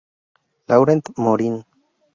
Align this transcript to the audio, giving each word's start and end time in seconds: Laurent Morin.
Laurent 0.67 1.03
Morin. 1.15 1.63